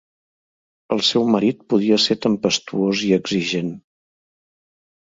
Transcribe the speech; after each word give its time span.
El 0.95 1.03
seu 1.09 1.27
marit 1.35 1.61
podia 1.75 2.01
ser 2.07 2.19
tempestuós 2.27 3.05
i 3.11 3.15
exigent. 3.21 3.73